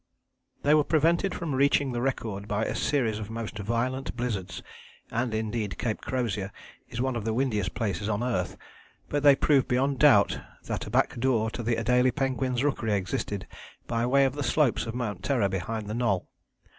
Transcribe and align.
They 0.63 0.73
were 0.73 0.83
prevented 0.83 1.35
from 1.35 1.53
reaching 1.53 1.91
the 1.91 2.01
record 2.01 2.47
by 2.47 2.65
a 2.65 2.73
series 2.73 3.19
of 3.19 3.29
most 3.29 3.59
violent 3.59 4.17
blizzards, 4.17 4.63
and 5.11 5.31
indeed 5.31 5.77
Cape 5.77 6.01
Crozier 6.01 6.51
is 6.89 6.99
one 6.99 7.15
of 7.15 7.23
the 7.23 7.35
windiest 7.35 7.75
places 7.75 8.09
on 8.09 8.23
earth, 8.23 8.57
but 9.09 9.21
they 9.21 9.35
proved 9.35 9.67
beyond 9.67 9.99
doubt 9.99 10.39
that 10.65 10.87
a 10.87 10.89
back 10.89 11.19
door 11.19 11.51
to 11.51 11.61
the 11.61 11.75
Adélie 11.75 12.15
penguins' 12.15 12.63
rookery 12.63 12.93
existed 12.93 13.45
by 13.85 14.03
way 14.07 14.25
of 14.25 14.33
the 14.33 14.41
slopes 14.41 14.87
of 14.87 14.95
Mount 14.95 15.21
Terror 15.23 15.47
behind 15.49 15.85
the 15.85 15.93
Knoll. 15.93 16.27